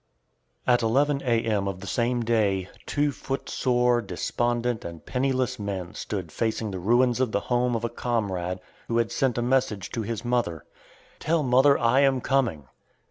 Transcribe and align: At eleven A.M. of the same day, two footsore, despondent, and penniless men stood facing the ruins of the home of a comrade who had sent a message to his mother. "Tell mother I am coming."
At 0.65 0.81
eleven 0.81 1.21
A.M. 1.23 1.67
of 1.67 1.79
the 1.79 1.85
same 1.85 2.25
day, 2.25 2.69
two 2.87 3.11
footsore, 3.11 4.01
despondent, 4.01 4.83
and 4.83 5.05
penniless 5.05 5.59
men 5.59 5.93
stood 5.93 6.31
facing 6.31 6.71
the 6.71 6.79
ruins 6.79 7.19
of 7.19 7.31
the 7.31 7.39
home 7.51 7.75
of 7.75 7.83
a 7.83 7.87
comrade 7.89 8.59
who 8.87 8.97
had 8.97 9.11
sent 9.11 9.37
a 9.37 9.43
message 9.43 9.91
to 9.91 10.01
his 10.01 10.25
mother. 10.25 10.65
"Tell 11.19 11.43
mother 11.43 11.77
I 11.77 11.99
am 11.99 12.19
coming." 12.19 12.67